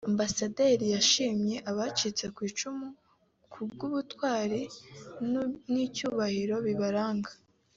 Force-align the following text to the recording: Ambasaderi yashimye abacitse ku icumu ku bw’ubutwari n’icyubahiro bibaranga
Ambasaderi 0.09 0.85
yashimye 0.95 1.55
abacitse 1.69 2.25
ku 2.35 2.39
icumu 2.49 2.87
ku 3.51 3.59
bw’ubutwari 3.69 4.61
n’icyubahiro 5.71 6.55
bibaranga 6.67 7.31